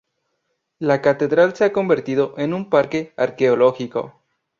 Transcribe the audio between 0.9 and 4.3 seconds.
Catedral se ha convertido en un parque arqueológico.